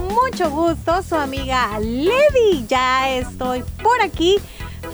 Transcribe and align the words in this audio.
mucho 0.00 0.50
gusto 0.50 1.02
su 1.02 1.14
amiga 1.14 1.78
Lady. 1.80 2.66
Ya 2.68 3.10
estoy 3.14 3.62
por 3.82 4.00
aquí, 4.02 4.36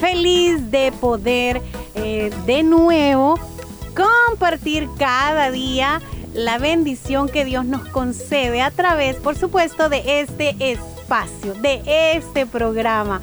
feliz 0.01 0.71
de 0.71 0.93
poder 0.93 1.63
eh, 1.95 2.31
de 2.47 2.63
nuevo 2.63 3.39
compartir 3.95 4.89
cada 4.99 5.51
día 5.51 6.01
la 6.35 6.59
bendición 6.59 7.29
que 7.29 7.45
Dios 7.45 7.65
nos 7.65 7.87
concede 7.89 8.61
a 8.61 8.71
través, 8.71 9.17
por 9.17 9.37
supuesto, 9.37 9.89
de 9.89 10.21
este 10.21 10.55
espacio, 10.73 11.55
de 11.55 11.83
este 12.15 12.45
programa. 12.45 13.23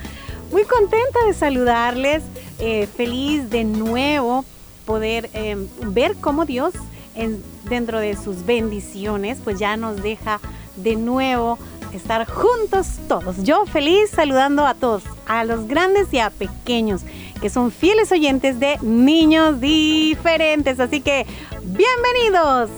Muy 0.51 0.63
contenta 0.65 1.19
de 1.27 1.33
saludarles, 1.33 2.23
eh, 2.59 2.87
feliz 2.95 3.49
de 3.49 3.63
nuevo 3.65 4.45
poder 4.85 5.29
eh, 5.33 5.57
ver 5.81 6.15
cómo 6.19 6.45
Dios 6.45 6.73
en- 7.15 7.43
dentro 7.65 7.99
de 7.99 8.15
sus 8.17 8.45
bendiciones 8.45 9.37
pues 9.43 9.57
ya 9.59 9.77
nos 9.77 10.01
deja 10.03 10.39
de 10.75 10.95
nuevo 10.95 11.57
estar 11.97 12.25
juntos 12.29 12.99
todos. 13.07 13.43
Yo 13.43 13.65
feliz 13.65 14.09
saludando 14.09 14.65
a 14.65 14.73
todos, 14.73 15.03
a 15.27 15.43
los 15.43 15.67
grandes 15.67 16.13
y 16.13 16.19
a 16.19 16.29
pequeños 16.29 17.01
que 17.43 17.49
son 17.49 17.71
fieles 17.71 18.09
oyentes 18.13 18.57
de 18.59 18.77
Niños 18.81 19.59
Diferentes. 19.59 20.79
Así 20.79 21.01
que 21.01 21.25
bienvenidos. 21.61 22.69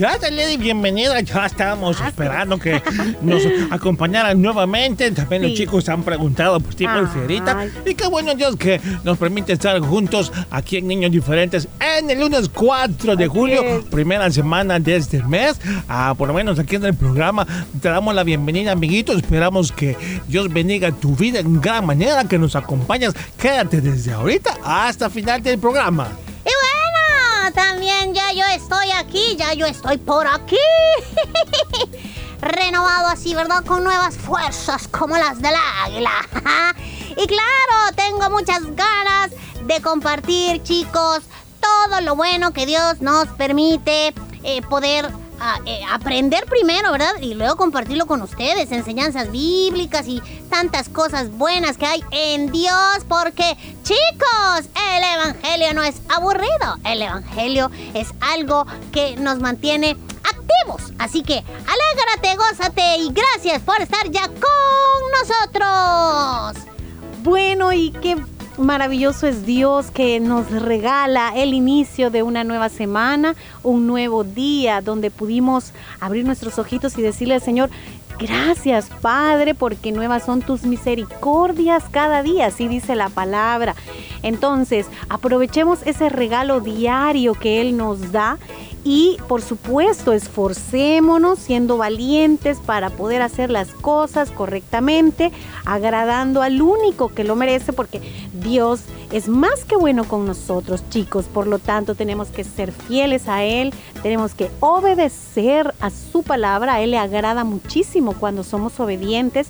Gracias, 0.00 0.32
Lady. 0.32 0.56
Bienvenida. 0.56 1.20
Ya 1.20 1.44
estábamos 1.44 2.00
esperando 2.00 2.58
que 2.58 2.82
nos 3.20 3.42
acompañaran 3.70 4.40
nuevamente. 4.40 5.10
También 5.10 5.42
los 5.42 5.50
Sí. 5.50 5.58
chicos 5.58 5.86
han 5.90 6.02
preguntado 6.02 6.58
por 6.58 6.74
ti, 6.74 6.86
Ay. 6.86 7.04
Ferita. 7.12 7.66
Y 7.84 7.94
qué 7.94 8.06
bueno, 8.08 8.34
Dios, 8.34 8.56
que 8.56 8.80
nos 9.04 9.18
permite 9.18 9.52
estar 9.52 9.78
juntos 9.80 10.32
aquí 10.50 10.78
en 10.78 10.86
Niños 10.88 11.10
Diferentes 11.12 11.68
en 11.98 12.08
el 12.10 12.18
lunes 12.18 12.48
4 12.48 13.14
de 13.14 13.28
julio, 13.28 13.62
es. 13.62 13.84
primera 13.84 14.30
semana 14.30 14.78
de 14.78 14.96
este 14.96 15.22
mes. 15.22 15.60
Ah, 15.86 16.14
por 16.16 16.28
lo 16.28 16.32
menos 16.34 16.58
aquí 16.58 16.76
en 16.76 16.86
el 16.86 16.94
programa 16.94 17.46
te 17.82 17.90
damos 17.90 18.14
la 18.14 18.24
bienvenida, 18.24 18.72
amiguitos. 18.72 19.16
Esperamos 19.16 19.70
que 19.70 19.98
Dios 20.28 20.50
bendiga 20.50 20.92
tu 20.92 21.14
vida 21.14 21.40
en 21.40 21.60
gran 21.60 21.84
manera, 21.84 22.24
que 22.24 22.38
nos 22.38 22.56
acompañes. 22.56 23.12
Quédate 23.38 23.82
desde 23.82 24.12
ahorita 24.14 24.56
hasta 24.64 25.10
final 25.10 25.42
del 25.42 25.58
programa. 25.58 26.08
También 27.54 28.14
ya 28.14 28.32
yo 28.32 28.44
estoy 28.54 28.90
aquí, 28.92 29.36
ya 29.36 29.54
yo 29.54 29.66
estoy 29.66 29.98
por 29.98 30.26
aquí. 30.26 30.56
Renovado 32.40 33.08
así, 33.08 33.34
¿verdad? 33.34 33.64
Con 33.64 33.84
nuevas 33.84 34.16
fuerzas 34.16 34.88
como 34.88 35.16
las 35.16 35.40
del 35.40 35.54
águila. 35.84 36.12
y 37.10 37.26
claro, 37.26 37.94
tengo 37.96 38.30
muchas 38.30 38.62
ganas 38.76 39.30
de 39.62 39.80
compartir, 39.82 40.62
chicos, 40.62 41.20
todo 41.60 42.00
lo 42.02 42.16
bueno 42.16 42.52
que 42.52 42.66
Dios 42.66 43.00
nos 43.00 43.28
permite 43.28 44.14
eh, 44.42 44.62
poder 44.62 45.10
eh, 45.64 45.80
aprender 45.90 46.44
primero, 46.46 46.92
¿verdad? 46.92 47.14
Y 47.20 47.34
luego 47.34 47.56
compartirlo 47.56 48.06
con 48.06 48.20
ustedes, 48.22 48.72
enseñanzas 48.72 49.30
bíblicas 49.30 50.06
y 50.06 50.20
tantas 50.50 50.88
cosas 50.88 51.30
buenas 51.30 51.78
que 51.78 51.86
hay 51.86 52.04
en 52.10 52.52
Dios, 52.52 53.04
porque 53.08 53.56
chicos, 53.82 54.68
el 54.94 55.02
Evangelio 55.02 55.74
no 55.74 55.82
es 55.82 56.02
aburrido, 56.08 56.76
el 56.84 57.02
Evangelio 57.02 57.70
es 57.94 58.08
algo 58.20 58.66
que 58.92 59.16
nos 59.16 59.38
mantiene 59.40 59.96
activos. 60.24 60.92
Así 60.98 61.22
que 61.22 61.42
alégrate, 61.42 62.36
gózate 62.36 62.96
y 62.98 63.12
gracias 63.12 63.62
por 63.62 63.80
estar 63.80 64.10
ya 64.10 64.26
con 64.26 65.10
nosotros. 65.20 66.66
Bueno, 67.22 67.72
y 67.72 67.92
qué 67.92 68.16
maravilloso 68.60 69.26
es 69.26 69.46
Dios 69.46 69.90
que 69.90 70.20
nos 70.20 70.50
regala 70.50 71.32
el 71.34 71.54
inicio 71.54 72.10
de 72.10 72.22
una 72.22 72.44
nueva 72.44 72.68
semana, 72.68 73.34
un 73.62 73.86
nuevo 73.86 74.24
día 74.24 74.80
donde 74.80 75.10
pudimos 75.10 75.72
abrir 76.00 76.24
nuestros 76.24 76.58
ojitos 76.58 76.96
y 76.98 77.02
decirle 77.02 77.34
al 77.34 77.42
Señor, 77.42 77.70
gracias 78.20 78.88
Padre, 79.00 79.54
porque 79.54 79.92
nuevas 79.92 80.24
son 80.24 80.42
tus 80.42 80.62
misericordias 80.64 81.84
cada 81.90 82.22
día, 82.22 82.46
así 82.46 82.68
dice 82.68 82.94
la 82.94 83.08
palabra. 83.08 83.74
Entonces, 84.22 84.86
aprovechemos 85.08 85.80
ese 85.86 86.08
regalo 86.08 86.60
diario 86.60 87.34
que 87.34 87.60
Él 87.60 87.76
nos 87.76 88.12
da 88.12 88.38
y 88.84 89.18
por 89.28 89.42
supuesto 89.42 90.12
esforcémonos 90.12 91.38
siendo 91.38 91.76
valientes 91.76 92.58
para 92.58 92.90
poder 92.90 93.22
hacer 93.22 93.50
las 93.50 93.68
cosas 93.68 94.30
correctamente, 94.30 95.32
agradando 95.64 96.42
al 96.42 96.62
único 96.62 97.08
que 97.08 97.24
lo 97.24 97.36
merece 97.36 97.72
porque 97.72 98.00
Dios 98.32 98.82
es 99.12 99.28
más 99.28 99.64
que 99.64 99.76
bueno 99.76 100.04
con 100.04 100.24
nosotros 100.24 100.84
chicos, 100.90 101.26
por 101.26 101.46
lo 101.46 101.58
tanto 101.58 101.94
tenemos 101.94 102.28
que 102.28 102.44
ser 102.44 102.72
fieles 102.72 103.28
a 103.28 103.42
Él, 103.42 103.72
tenemos 104.02 104.34
que 104.34 104.50
obedecer 104.60 105.74
a 105.80 105.90
su 105.90 106.22
palabra, 106.22 106.80
Él 106.80 106.92
le 106.92 106.98
agrada 106.98 107.44
muchísimo 107.44 108.12
cuando 108.12 108.44
somos 108.44 108.78
obedientes 108.78 109.48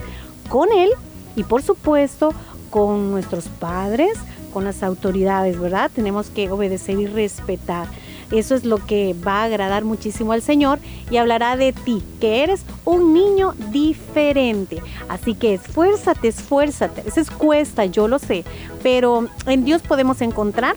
con 0.48 0.72
Él 0.72 0.90
y 1.36 1.44
por 1.44 1.62
supuesto 1.62 2.32
con 2.70 3.10
nuestros 3.10 3.48
padres, 3.48 4.18
con 4.52 4.64
las 4.64 4.82
autoridades, 4.82 5.58
¿verdad? 5.58 5.90
Tenemos 5.94 6.30
que 6.30 6.50
obedecer 6.50 6.98
y 6.98 7.06
respetar. 7.06 7.88
Eso 8.30 8.54
es 8.54 8.64
lo 8.64 8.78
que 8.84 9.14
va 9.26 9.40
a 9.40 9.44
agradar 9.44 9.84
muchísimo 9.84 10.32
al 10.32 10.42
Señor 10.42 10.78
y 11.10 11.16
hablará 11.16 11.56
de 11.56 11.72
ti, 11.72 12.02
que 12.20 12.42
eres 12.42 12.64
un 12.84 13.12
niño 13.12 13.54
diferente. 13.70 14.82
Así 15.08 15.34
que 15.34 15.54
esfuérzate, 15.54 16.28
esfuérzate. 16.28 17.02
Eso 17.06 17.20
es 17.20 17.30
cuesta, 17.30 17.84
yo 17.86 18.08
lo 18.08 18.18
sé, 18.18 18.44
pero 18.82 19.28
en 19.46 19.64
Dios 19.64 19.82
podemos 19.82 20.20
encontrar 20.20 20.76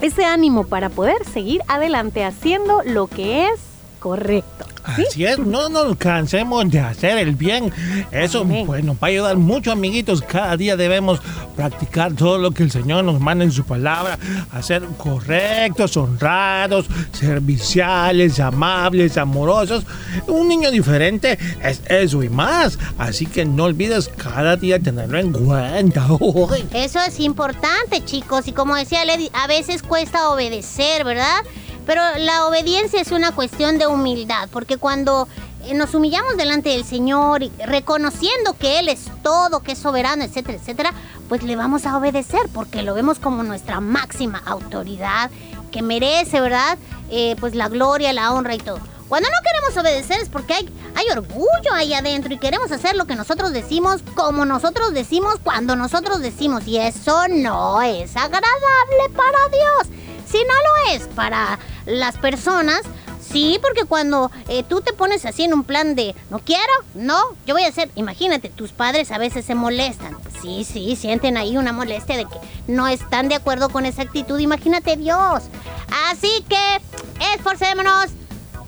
ese 0.00 0.24
ánimo 0.24 0.64
para 0.64 0.88
poder 0.88 1.24
seguir 1.24 1.60
adelante 1.68 2.24
haciendo 2.24 2.82
lo 2.84 3.06
que 3.06 3.46
es 3.46 3.60
correcto. 4.00 4.71
Así 4.84 5.24
es, 5.24 5.38
no 5.38 5.68
nos 5.68 5.96
cansemos 5.96 6.68
de 6.70 6.80
hacer 6.80 7.18
el 7.18 7.34
bien. 7.34 7.72
Eso, 8.10 8.40
Amén. 8.40 8.66
pues, 8.66 8.84
nos 8.84 8.96
va 8.96 9.02
a 9.02 9.06
ayudar 9.06 9.36
mucho, 9.36 9.72
amiguitos. 9.72 10.22
Cada 10.22 10.56
día 10.56 10.76
debemos 10.76 11.20
practicar 11.56 12.14
todo 12.14 12.38
lo 12.38 12.50
que 12.50 12.62
el 12.62 12.70
Señor 12.70 13.04
nos 13.04 13.20
manda 13.20 13.44
en 13.44 13.52
su 13.52 13.64
palabra. 13.64 14.18
A 14.50 14.62
ser 14.62 14.82
correctos, 14.98 15.96
honrados, 15.96 16.86
serviciales, 17.12 18.40
amables, 18.40 19.16
amorosos. 19.16 19.84
Un 20.26 20.48
niño 20.48 20.70
diferente 20.70 21.38
es 21.62 21.80
eso 21.86 22.22
y 22.22 22.28
más. 22.28 22.78
Así 22.98 23.26
que 23.26 23.44
no 23.44 23.64
olvides 23.64 24.08
cada 24.08 24.56
día 24.56 24.78
tenerlo 24.78 25.18
en 25.18 25.32
cuenta. 25.32 26.06
Eso 26.74 27.00
es 27.00 27.20
importante, 27.20 28.04
chicos. 28.04 28.48
Y 28.48 28.52
como 28.52 28.76
decía 28.76 29.04
Lady, 29.04 29.30
a 29.32 29.46
veces 29.46 29.82
cuesta 29.82 30.30
obedecer, 30.30 31.04
¿verdad? 31.04 31.42
Pero 31.86 32.02
la 32.18 32.46
obediencia 32.46 33.00
es 33.00 33.10
una 33.10 33.32
cuestión 33.32 33.78
de 33.78 33.86
humildad, 33.86 34.48
porque 34.52 34.76
cuando 34.76 35.28
eh, 35.64 35.74
nos 35.74 35.94
humillamos 35.94 36.36
delante 36.36 36.70
del 36.70 36.84
Señor 36.84 37.42
y 37.42 37.52
reconociendo 37.66 38.56
que 38.58 38.78
Él 38.78 38.88
es 38.88 39.06
todo, 39.22 39.60
que 39.60 39.72
es 39.72 39.78
soberano, 39.78 40.24
etcétera, 40.24 40.58
etcétera, 40.58 40.92
pues 41.28 41.42
le 41.42 41.56
vamos 41.56 41.86
a 41.86 41.96
obedecer, 41.96 42.42
porque 42.52 42.82
lo 42.82 42.94
vemos 42.94 43.18
como 43.18 43.42
nuestra 43.42 43.80
máxima 43.80 44.42
autoridad, 44.44 45.30
que 45.70 45.82
merece, 45.82 46.40
¿verdad? 46.40 46.78
Eh, 47.10 47.36
pues 47.40 47.54
la 47.54 47.68
gloria, 47.68 48.12
la 48.12 48.32
honra 48.32 48.54
y 48.54 48.58
todo. 48.58 48.78
Cuando 49.12 49.28
no 49.28 49.36
queremos 49.44 49.76
obedecer 49.76 50.22
es 50.22 50.30
porque 50.30 50.54
hay, 50.54 50.72
hay 50.94 51.06
orgullo 51.10 51.74
ahí 51.74 51.92
adentro 51.92 52.32
y 52.32 52.38
queremos 52.38 52.72
hacer 52.72 52.96
lo 52.96 53.04
que 53.04 53.14
nosotros 53.14 53.52
decimos, 53.52 54.00
como 54.14 54.46
nosotros 54.46 54.94
decimos, 54.94 55.34
cuando 55.42 55.76
nosotros 55.76 56.20
decimos. 56.20 56.66
Y 56.66 56.78
eso 56.78 57.28
no 57.28 57.82
es 57.82 58.16
agradable 58.16 59.10
para 59.14 59.48
Dios. 59.50 60.01
Si 60.32 60.38
no 60.38 60.54
lo 60.54 60.96
es 60.96 61.08
para 61.08 61.58
las 61.84 62.16
personas, 62.16 62.80
sí, 63.20 63.58
porque 63.60 63.84
cuando 63.84 64.30
eh, 64.48 64.62
tú 64.66 64.80
te 64.80 64.94
pones 64.94 65.26
así 65.26 65.42
en 65.44 65.52
un 65.52 65.62
plan 65.62 65.94
de 65.94 66.14
no 66.30 66.38
quiero, 66.38 66.72
no, 66.94 67.18
yo 67.46 67.54
voy 67.54 67.64
a 67.64 67.68
hacer, 67.68 67.90
imagínate, 67.96 68.48
tus 68.48 68.72
padres 68.72 69.10
a 69.10 69.18
veces 69.18 69.44
se 69.44 69.54
molestan. 69.54 70.16
Sí, 70.40 70.64
sí, 70.64 70.96
sienten 70.96 71.36
ahí 71.36 71.58
una 71.58 71.74
molestia 71.74 72.16
de 72.16 72.24
que 72.24 72.38
no 72.66 72.88
están 72.88 73.28
de 73.28 73.34
acuerdo 73.34 73.68
con 73.68 73.84
esa 73.84 74.00
actitud. 74.00 74.38
Imagínate 74.38 74.96
Dios. 74.96 75.42
Así 76.10 76.44
que 76.48 76.80
esforcémonos 77.34 78.06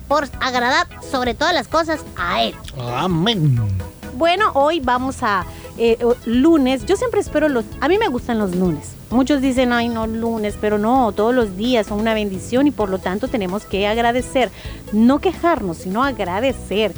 por 0.07 0.29
agradar 0.39 0.87
sobre 1.09 1.33
todas 1.33 1.55
las 1.55 1.67
cosas 1.67 2.01
a 2.15 2.43
Él. 2.43 2.55
Amén. 2.77 3.59
Bueno, 4.13 4.51
hoy 4.53 4.81
vamos 4.81 5.23
a 5.23 5.47
eh, 5.79 5.97
lunes. 6.25 6.85
Yo 6.85 6.95
siempre 6.95 7.21
espero 7.21 7.49
los. 7.49 7.65
A 7.81 7.87
mí 7.87 7.97
me 7.97 8.07
gustan 8.07 8.37
los 8.37 8.55
lunes. 8.55 8.94
Muchos 9.09 9.41
dicen, 9.41 9.71
ay, 9.71 9.87
no 9.87 10.07
lunes, 10.07 10.55
pero 10.59 10.77
no, 10.77 11.11
todos 11.11 11.33
los 11.33 11.55
días 11.57 11.87
son 11.87 11.99
una 11.99 12.13
bendición 12.13 12.67
y 12.67 12.71
por 12.71 12.89
lo 12.89 12.97
tanto 12.99 13.27
tenemos 13.27 13.65
que 13.65 13.87
agradecer. 13.87 14.49
No 14.91 15.19
quejarnos, 15.19 15.77
sino 15.77 16.03
agradecer. 16.03 16.93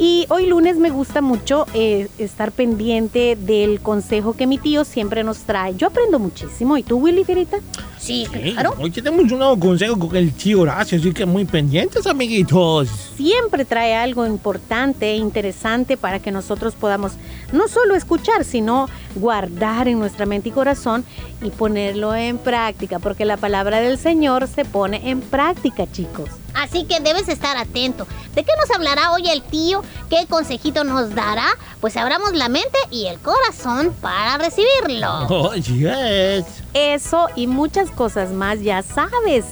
Y 0.00 0.26
hoy 0.28 0.46
lunes 0.46 0.76
me 0.76 0.90
gusta 0.90 1.20
mucho 1.20 1.66
eh, 1.74 2.06
estar 2.18 2.52
pendiente 2.52 3.34
del 3.34 3.80
consejo 3.80 4.32
que 4.32 4.46
mi 4.46 4.56
tío 4.56 4.84
siempre 4.84 5.24
nos 5.24 5.38
trae. 5.38 5.74
Yo 5.74 5.88
aprendo 5.88 6.20
muchísimo. 6.20 6.76
¿Y 6.76 6.84
tú, 6.84 6.98
Willy 6.98 7.24
Fierita? 7.24 7.58
Sí, 7.98 8.28
Sí, 8.32 8.52
claro. 8.52 8.74
Hoy 8.78 8.92
tenemos 8.92 9.30
un 9.32 9.38
nuevo 9.38 9.58
consejo 9.58 9.98
con 9.98 10.14
el 10.14 10.32
tío 10.32 10.60
Horacio, 10.60 10.98
así 10.98 11.12
que 11.12 11.26
muy 11.26 11.44
pendientes, 11.44 12.06
amiguitos. 12.06 12.88
siempre 13.16 13.64
trae 13.64 13.96
algo 13.96 14.24
importante 14.24 15.10
e 15.10 15.16
interesante 15.16 15.96
para 15.96 16.20
que 16.20 16.30
nosotros 16.30 16.74
podamos 16.74 17.14
no 17.52 17.68
solo 17.68 17.94
escuchar, 17.94 18.44
sino 18.44 18.88
guardar 19.14 19.88
en 19.88 19.98
nuestra 19.98 20.26
mente 20.26 20.50
y 20.50 20.52
corazón 20.52 21.04
y 21.42 21.50
ponerlo 21.50 22.14
en 22.14 22.38
práctica, 22.38 22.98
porque 22.98 23.24
la 23.24 23.36
palabra 23.36 23.80
del 23.80 23.98
Señor 23.98 24.46
se 24.48 24.64
pone 24.64 25.10
en 25.10 25.20
práctica, 25.20 25.90
chicos. 25.90 26.28
Así 26.54 26.84
que 26.84 27.00
debes 27.00 27.28
estar 27.28 27.56
atento. 27.56 28.06
¿De 28.34 28.42
qué 28.42 28.50
nos 28.58 28.74
hablará 28.74 29.12
hoy 29.12 29.28
el 29.28 29.42
tío? 29.42 29.82
¿Qué 30.10 30.26
consejito 30.28 30.82
nos 30.82 31.14
dará? 31.14 31.46
Pues 31.80 31.96
abramos 31.96 32.34
la 32.34 32.48
mente 32.48 32.78
y 32.90 33.06
el 33.06 33.18
corazón 33.20 33.94
para 34.00 34.38
recibirlo. 34.38 35.26
Oh, 35.30 35.54
yes. 35.54 36.44
Eso 36.74 37.28
y 37.36 37.46
muchas 37.46 37.90
cosas 37.90 38.30
más 38.30 38.60
ya 38.60 38.82
sabes, 38.82 39.44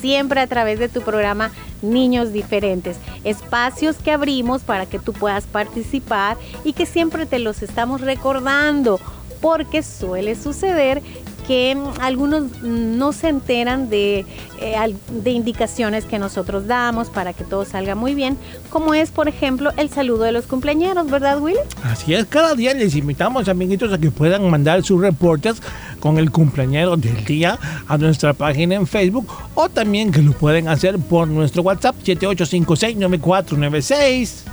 siempre 0.00 0.40
a 0.40 0.46
través 0.46 0.78
de 0.78 0.88
tu 0.88 1.02
programa 1.02 1.50
Niños 1.82 2.32
Diferentes, 2.32 2.98
espacios 3.24 3.96
que 3.96 4.12
abrimos 4.12 4.62
para 4.62 4.86
que 4.86 4.98
tú 4.98 5.12
puedas 5.12 5.44
participar 5.44 6.36
y 6.64 6.72
que 6.72 6.86
siempre 6.86 7.26
te 7.26 7.38
los 7.38 7.62
estamos 7.62 8.00
recordando, 8.00 9.00
porque 9.40 9.82
suele 9.82 10.34
suceder 10.34 11.02
que 11.50 11.74
mm, 11.74 12.00
algunos 12.00 12.44
mm, 12.44 12.96
no 12.96 13.12
se 13.12 13.28
enteran 13.28 13.90
de, 13.90 14.24
eh, 14.60 14.94
de 15.10 15.30
indicaciones 15.32 16.04
que 16.04 16.20
nosotros 16.20 16.68
damos 16.68 17.08
para 17.08 17.32
que 17.32 17.42
todo 17.42 17.64
salga 17.64 17.96
muy 17.96 18.14
bien, 18.14 18.38
como 18.68 18.94
es, 18.94 19.10
por 19.10 19.26
ejemplo, 19.26 19.72
el 19.76 19.90
saludo 19.90 20.22
de 20.22 20.30
los 20.30 20.46
cumpleaños, 20.46 21.10
¿verdad, 21.10 21.40
Willy? 21.40 21.58
Así 21.82 22.14
es, 22.14 22.26
cada 22.26 22.54
día 22.54 22.72
les 22.72 22.94
invitamos, 22.94 23.48
amiguitos, 23.48 23.92
a 23.92 23.98
que 23.98 24.12
puedan 24.12 24.48
mandar 24.48 24.84
sus 24.84 25.00
reportes 25.00 25.60
con 25.98 26.18
el 26.18 26.30
cumpleañero 26.30 26.96
del 26.96 27.24
día 27.24 27.58
a 27.88 27.98
nuestra 27.98 28.32
página 28.32 28.76
en 28.76 28.86
Facebook 28.86 29.26
o 29.56 29.68
también 29.68 30.12
que 30.12 30.22
lo 30.22 30.30
pueden 30.30 30.68
hacer 30.68 31.00
por 31.00 31.26
nuestro 31.26 31.62
WhatsApp 31.62 31.96
7856-9496. 32.04 34.44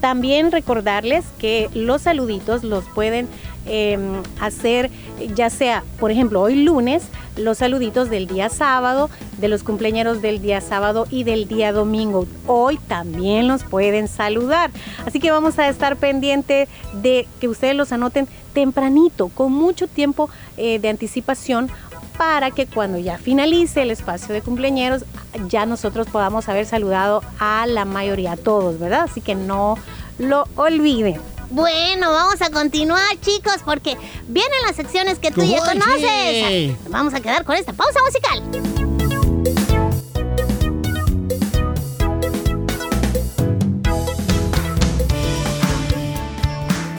También 0.00 0.50
recordarles 0.52 1.24
que 1.38 1.68
los 1.74 2.02
saluditos 2.02 2.64
los 2.64 2.84
pueden 2.86 3.28
eh, 3.66 3.98
hacer 4.40 4.90
ya 5.34 5.50
sea, 5.50 5.82
por 5.98 6.10
ejemplo, 6.10 6.40
hoy 6.40 6.62
lunes, 6.62 7.04
los 7.36 7.58
saluditos 7.58 8.10
del 8.10 8.26
día 8.26 8.48
sábado, 8.48 9.10
de 9.38 9.48
los 9.48 9.62
cumpleaños 9.62 10.22
del 10.22 10.40
día 10.40 10.60
sábado 10.60 11.06
y 11.10 11.24
del 11.24 11.48
día 11.48 11.72
domingo. 11.72 12.26
Hoy 12.46 12.78
también 12.88 13.48
los 13.48 13.64
pueden 13.64 14.08
saludar. 14.08 14.70
Así 15.04 15.20
que 15.20 15.30
vamos 15.30 15.58
a 15.58 15.68
estar 15.68 15.96
pendiente 15.96 16.68
de 17.02 17.26
que 17.40 17.48
ustedes 17.48 17.74
los 17.74 17.92
anoten 17.92 18.28
tempranito, 18.52 19.28
con 19.28 19.52
mucho 19.52 19.86
tiempo 19.86 20.30
eh, 20.56 20.78
de 20.78 20.88
anticipación 20.88 21.70
para 22.16 22.50
que 22.50 22.66
cuando 22.66 22.98
ya 22.98 23.18
finalice 23.18 23.82
el 23.82 23.90
espacio 23.90 24.32
de 24.34 24.40
cumpleaños 24.40 25.04
ya 25.48 25.66
nosotros 25.66 26.06
podamos 26.06 26.48
haber 26.48 26.64
saludado 26.64 27.22
a 27.38 27.66
la 27.66 27.84
mayoría, 27.84 28.32
a 28.32 28.36
todos, 28.38 28.78
¿verdad? 28.78 29.02
Así 29.02 29.20
que 29.20 29.34
no 29.34 29.76
lo 30.18 30.46
olviden. 30.56 31.20
Bueno, 31.50 32.10
vamos 32.12 32.42
a 32.42 32.50
continuar, 32.50 33.18
chicos, 33.20 33.58
porque 33.64 33.96
vienen 34.26 34.58
las 34.66 34.76
secciones 34.76 35.18
que 35.18 35.30
tú 35.30 35.42
ya 35.42 35.58
conoces. 35.58 36.76
Vamos 36.88 37.14
a 37.14 37.20
quedar 37.20 37.44
con 37.44 37.56
esta 37.56 37.72
pausa 37.72 38.00
musical. 38.04 38.42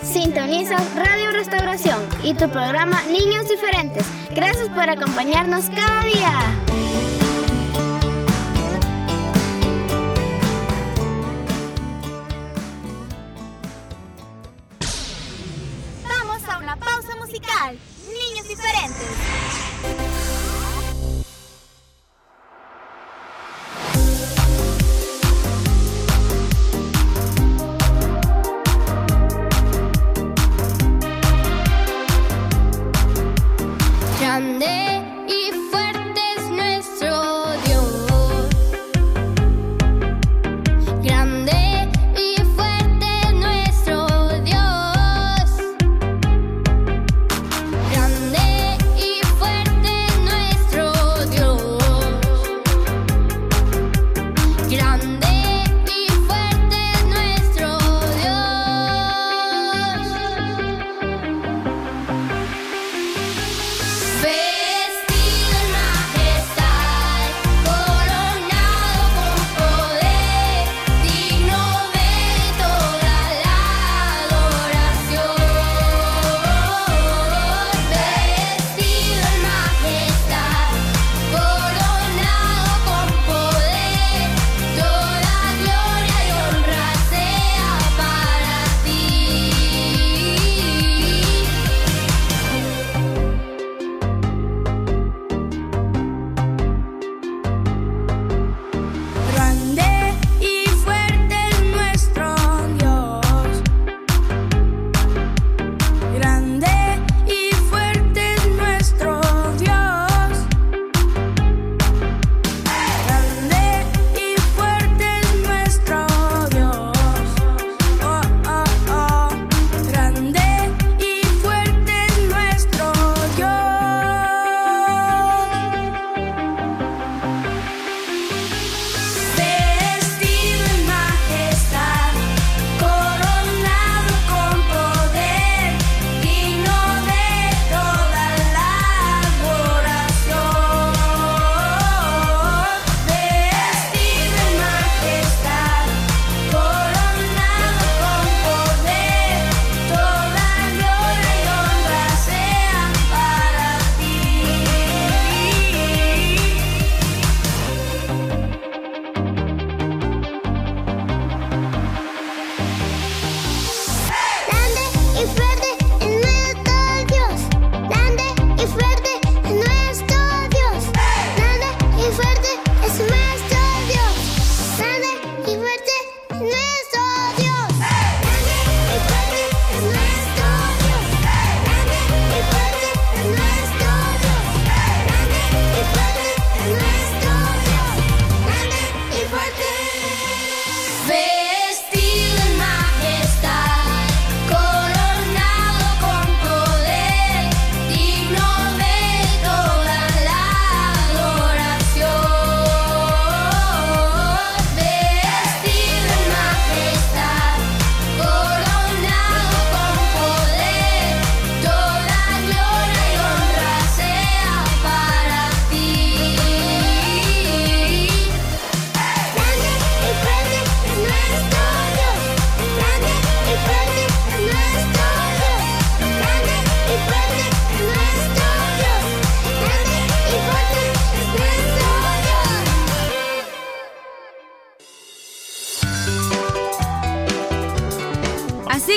Sintonizas 0.04 0.82
Radio 0.96 1.32
Restauración 1.32 2.00
y 2.24 2.34
tu 2.34 2.50
programa 2.50 3.04
Niños 3.04 3.50
Diferentes. 3.50 4.06
Gracias 4.34 4.70
por 4.70 4.90
acompañarnos 4.90 5.66
cada 5.70 6.04
día. 6.04 7.17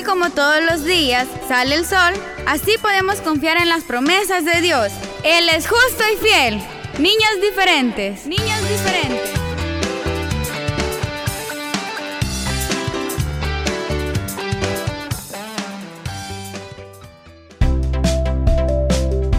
Como 0.04 0.28
todos 0.30 0.62
los 0.62 0.84
días 0.84 1.26
sale 1.48 1.74
el 1.74 1.86
sol, 1.86 2.12
así 2.46 2.76
podemos 2.82 3.16
confiar 3.20 3.56
en 3.56 3.68
las 3.70 3.82
promesas 3.82 4.44
de 4.44 4.60
Dios. 4.60 4.92
Él 5.24 5.48
es 5.48 5.66
justo 5.66 6.04
y 6.12 6.16
fiel. 6.16 6.62
Niños 6.98 7.40
diferentes. 7.40 8.26
Niños 8.26 8.60
diferentes. 8.68 9.30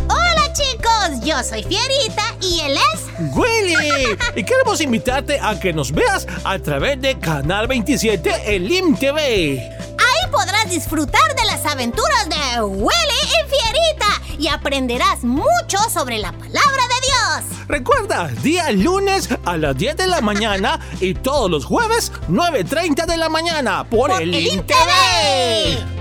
Hola 0.08 0.54
chicos, 0.54 1.24
yo 1.24 1.44
soy 1.44 1.64
Fierita 1.64 2.36
y 2.42 2.62
él 2.62 2.78
es... 2.94 3.36
Willy, 3.36 4.18
y 4.36 4.44
queremos 4.44 4.82
invitarte 4.82 5.40
a 5.40 5.60
que 5.60 5.72
nos 5.72 5.92
veas 5.92 6.28
a 6.44 6.58
través 6.58 7.00
de 7.00 7.20
Canal 7.20 7.68
27 7.68 8.56
en 8.56 8.68
LIM 8.68 8.98
TV. 8.98 9.81
Disfrutar 10.72 11.36
de 11.36 11.46
las 11.48 11.66
aventuras 11.66 12.30
de 12.30 12.62
Willy 12.62 12.88
y 12.88 13.50
Fierita 13.50 14.40
y 14.40 14.48
aprenderás 14.48 15.22
mucho 15.22 15.78
sobre 15.94 16.18
la 16.18 16.32
palabra 16.32 16.54
de 16.54 17.08
Dios. 17.08 17.68
Recuerda, 17.68 18.30
día 18.42 18.72
lunes 18.72 19.28
a 19.44 19.58
las 19.58 19.78
10 19.78 19.98
de 19.98 20.08
la 20.08 20.22
mañana 20.22 20.80
y 21.02 21.14
todos 21.14 21.52
los 21.52 21.66
jueves 21.66 22.14
9.30 22.30 23.06
de 23.06 23.18
la 23.18 23.28
mañana 23.28 23.84
por, 23.84 24.12
Por 24.12 24.22
el 24.22 24.34
el 24.34 26.01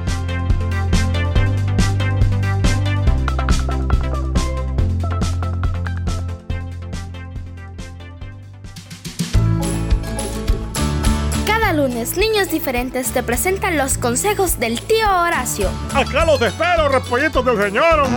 Cada 11.71 11.83
lunes, 11.87 12.17
niños 12.17 12.51
diferentes 12.51 13.13
te 13.13 13.23
presentan 13.23 13.79
los 13.79 13.97
consejos 13.97 14.59
del 14.59 14.81
tío 14.81 15.07
Horacio. 15.09 15.71
Acá 15.95 16.25
los 16.25 16.43
espero, 16.43 16.89
repollitos 16.89 17.45
del 17.45 17.57
señor. 17.59 18.09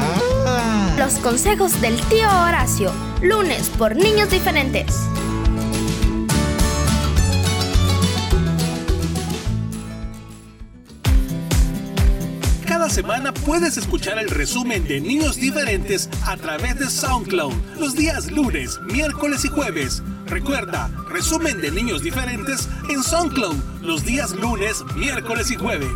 Los 0.97 1.13
consejos 1.19 1.79
del 1.79 2.01
tío 2.07 2.27
Horacio. 2.29 2.91
Lunes 3.21 3.69
por 3.77 3.95
niños 3.95 4.31
diferentes. 4.31 5.07
Cada 12.67 12.89
semana 12.89 13.31
puedes 13.35 13.77
escuchar 13.77 14.17
el 14.17 14.31
resumen 14.31 14.87
de 14.87 14.99
Niños 14.99 15.35
Diferentes 15.35 16.09
a 16.25 16.37
través 16.37 16.79
de 16.79 16.89
SoundCloud 16.89 17.53
los 17.79 17.93
días 17.93 18.31
lunes, 18.31 18.79
miércoles 18.87 19.45
y 19.45 19.49
jueves. 19.49 20.01
Recuerda, 20.33 20.89
resumen 21.09 21.61
de 21.61 21.69
Niños 21.69 22.01
Diferentes 22.01 22.67
en 22.89 23.03
SoundCloud 23.03 23.55
los 23.83 24.03
días 24.03 24.31
lunes, 24.31 24.83
miércoles 24.95 25.51
y 25.51 25.55
jueves. 25.55 25.91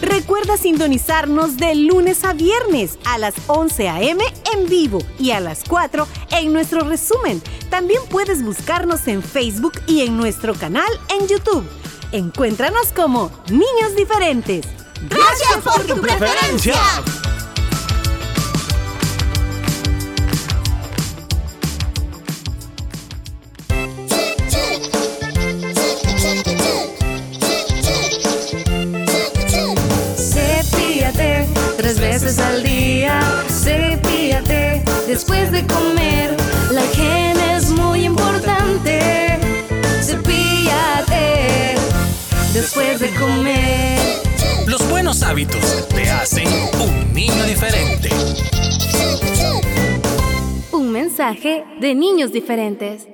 Recuerda 0.00 0.56
sintonizarnos 0.56 1.58
de 1.58 1.74
lunes 1.74 2.24
a 2.24 2.32
viernes 2.32 2.98
a 3.04 3.18
las 3.18 3.34
11 3.48 3.90
a.m. 3.90 4.24
en 4.54 4.68
vivo 4.70 5.00
y 5.18 5.32
a 5.32 5.40
las 5.40 5.64
4 5.68 6.08
en 6.30 6.50
nuestro 6.54 6.80
resumen. 6.80 7.42
También 7.68 8.00
puedes 8.08 8.42
buscarnos 8.42 9.06
en 9.06 9.22
Facebook 9.22 9.74
y 9.86 10.00
en 10.00 10.16
nuestro 10.16 10.54
canal 10.54 10.90
en 11.10 11.28
YouTube. 11.28 11.68
Encuéntranos 12.10 12.90
como 12.94 13.30
Niños 13.50 13.94
Diferentes. 13.94 14.81
Gracias 15.08 15.58
por 15.64 15.84
tu 15.84 16.00
preferencia. 16.00 16.74
Cepíllate 30.16 31.48
tres 31.76 32.00
veces 32.00 32.38
al 32.38 32.62
día. 32.62 33.20
Cepíllate 33.48 34.84
después 35.06 35.50
de 35.50 35.66
comer. 35.66 36.36
La 36.70 36.84
higiene 36.84 37.56
es 37.56 37.70
muy 37.70 38.04
importante. 38.04 39.38
Cepíllate 40.00 41.74
después 42.54 43.00
de 43.00 43.10
comer. 43.14 44.21
Hábitos 45.32 45.88
te 45.88 46.10
hacen 46.10 46.46
un 46.78 47.14
niño 47.14 47.44
diferente. 47.44 48.10
Un 50.72 50.92
mensaje 50.92 51.64
de 51.80 51.94
niños 51.94 52.32
diferentes. 52.32 53.08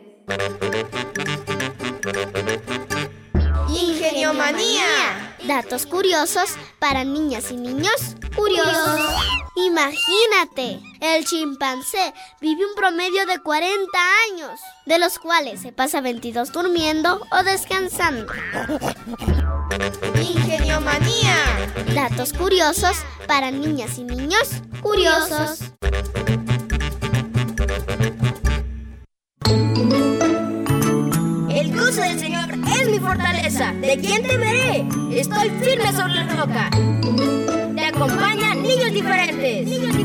Ingeniomanía. 3.68 5.36
Datos 5.44 5.86
curiosos 5.86 6.56
para 6.80 7.04
niñas 7.04 7.52
y 7.52 7.56
niños 7.56 8.16
curiosos. 8.34 9.00
Imagínate, 9.54 10.80
el 11.00 11.24
chimpancé 11.24 12.12
vive 12.40 12.66
un 12.66 12.74
promedio 12.74 13.26
de 13.26 13.38
40 13.38 13.86
años, 14.32 14.58
de 14.86 14.98
los 14.98 15.20
cuales 15.20 15.60
se 15.60 15.70
pasa 15.70 16.00
22 16.00 16.50
durmiendo 16.50 17.24
o 17.30 17.44
descansando. 17.44 18.26
Ingeniomanía. 20.20 21.34
Datos 21.94 22.32
curiosos 22.32 22.96
para 23.26 23.50
niñas 23.50 23.98
y 23.98 24.04
niños 24.04 24.62
curiosos. 24.80 25.60
El 31.50 31.74
gozo 31.74 32.00
del 32.00 32.18
Señor 32.18 32.50
es 32.80 32.88
mi 32.88 32.98
fortaleza. 32.98 33.72
¿De 33.74 33.98
quién 33.98 34.26
temeré? 34.26 34.86
Estoy 35.12 35.50
firme 35.62 35.92
sobre 35.92 36.14
la 36.14 36.36
roca. 36.36 36.70
Te 37.74 37.84
acompañan 37.86 38.62
niños 38.62 38.92
diferentes. 38.92 39.66
Niños 39.66 39.96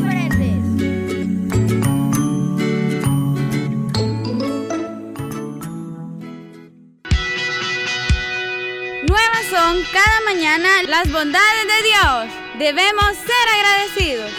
cada 9.91 10.21
mañana 10.21 10.83
las 10.83 11.11
bondades 11.11 11.67
de 11.67 11.83
Dios. 11.83 12.57
Debemos 12.59 13.15
ser 13.17 13.49
agradecidos. 13.55 14.31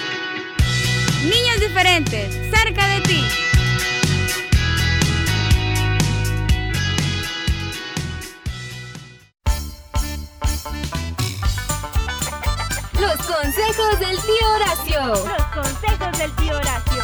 Niños 1.22 1.60
diferentes, 1.60 2.34
cerca 2.50 2.86
de 2.88 3.00
ti. 3.00 3.24
Los 13.00 13.16
consejos 13.26 14.00
del 14.00 14.16
tío 14.18 14.52
Horacio. 14.54 15.06
Los 15.08 15.46
consejos 15.46 16.18
del 16.18 16.32
tío 16.36 16.56
Horacio. 16.56 17.03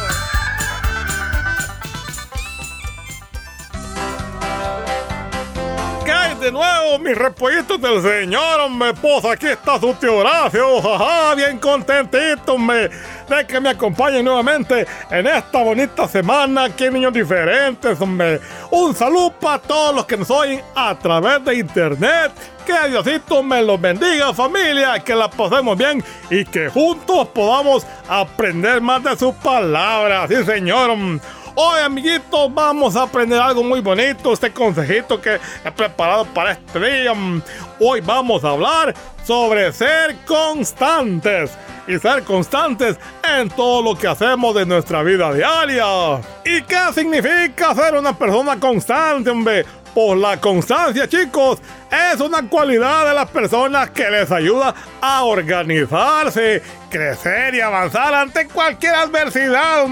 De 6.41 6.51
nuevo, 6.51 6.97
mis 6.97 7.15
repollitos 7.15 7.79
del 7.79 8.01
señor, 8.01 8.61
hombre? 8.61 8.95
Pues 8.95 9.23
aquí 9.25 9.45
está 9.45 9.79
su 9.79 9.93
tío 9.93 10.17
Horacio, 10.17 10.81
jaja, 10.81 11.35
bien 11.35 11.59
contentito, 11.59 12.55
hombre, 12.55 12.89
de 13.29 13.45
que 13.45 13.59
me 13.59 13.69
acompañen 13.69 14.25
nuevamente 14.25 14.87
en 15.11 15.27
esta 15.27 15.59
bonita 15.59 16.07
semana 16.07 16.65
en 16.65 16.93
Niños 16.93 17.13
Diferentes, 17.13 18.01
hombre. 18.01 18.41
Un 18.71 18.95
saludo 18.95 19.31
para 19.39 19.59
todos 19.59 19.95
los 19.95 20.05
que 20.05 20.17
nos 20.17 20.31
oyen 20.31 20.63
a 20.73 20.97
través 20.97 21.45
de 21.45 21.59
internet. 21.59 22.31
Que 22.65 22.89
Diosito 22.89 23.43
me 23.43 23.61
los 23.61 23.79
bendiga, 23.79 24.33
familia, 24.33 24.99
que 24.99 25.13
la 25.13 25.29
pasemos 25.29 25.77
bien 25.77 26.03
y 26.31 26.43
que 26.43 26.69
juntos 26.69 27.27
podamos 27.35 27.85
aprender 28.09 28.81
más 28.81 29.03
de 29.03 29.15
sus 29.15 29.35
palabras. 29.35 30.27
Sí, 30.27 30.43
señor. 30.43 31.21
Hoy, 31.55 31.81
amiguitos, 31.81 32.53
vamos 32.53 32.95
a 32.95 33.03
aprender 33.03 33.39
algo 33.39 33.61
muy 33.61 33.81
bonito, 33.81 34.31
este 34.31 34.51
consejito 34.51 35.19
que 35.19 35.37
he 35.65 35.71
preparado 35.71 36.25
para 36.25 36.53
este 36.53 36.79
día. 36.79 37.13
Hoy 37.79 37.99
vamos 37.99 38.43
a 38.45 38.51
hablar 38.51 38.93
sobre 39.25 39.71
ser 39.73 40.15
constantes 40.25 41.51
y 41.87 41.99
ser 41.99 42.23
constantes 42.23 42.97
en 43.37 43.49
todo 43.49 43.81
lo 43.81 43.97
que 43.97 44.07
hacemos 44.07 44.55
de 44.55 44.65
nuestra 44.65 45.03
vida 45.03 45.33
diaria. 45.33 46.21
¿Y 46.45 46.61
qué 46.61 46.79
significa 46.93 47.75
ser 47.75 47.95
una 47.95 48.17
persona 48.17 48.57
constante, 48.57 49.29
hombre? 49.29 49.65
Pues 49.93 50.17
la 50.19 50.39
constancia, 50.39 51.07
chicos, 51.07 51.59
es 51.91 52.21
una 52.21 52.47
cualidad 52.47 53.09
de 53.09 53.13
las 53.13 53.29
personas 53.29 53.89
que 53.89 54.09
les 54.09 54.31
ayuda 54.31 54.73
a 55.01 55.23
organizarse, 55.25 56.61
crecer 56.89 57.55
y 57.55 57.59
avanzar 57.59 58.13
ante 58.13 58.47
cualquier 58.47 58.95
adversidad. 58.95 59.85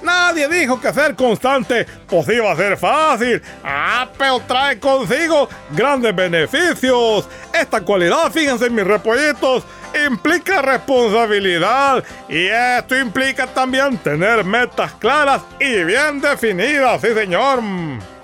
Nadie 0.00 0.48
dijo 0.48 0.80
que 0.80 0.92
ser 0.92 1.16
constante 1.16 1.86
pues 2.06 2.28
iba 2.28 2.52
a 2.52 2.56
ser 2.56 2.76
fácil. 2.76 3.42
Ah, 3.64 4.08
pero 4.16 4.40
trae 4.46 4.78
consigo 4.78 5.48
grandes 5.72 6.14
beneficios. 6.14 7.28
Esta 7.52 7.80
cualidad, 7.80 8.30
fíjense 8.30 8.70
mis 8.70 8.86
repollitos, 8.86 9.64
implica 10.06 10.62
responsabilidad 10.62 12.04
y 12.28 12.46
esto 12.46 12.96
implica 12.96 13.48
también 13.48 13.98
tener 13.98 14.44
metas 14.44 14.92
claras 14.92 15.42
y 15.58 15.82
bien 15.82 16.20
definidas, 16.20 17.00
sí 17.00 17.08
señor. 17.12 17.60